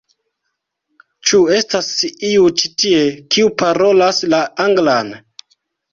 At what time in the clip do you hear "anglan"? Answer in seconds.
4.69-5.13